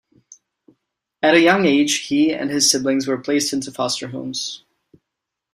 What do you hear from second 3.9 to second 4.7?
homes.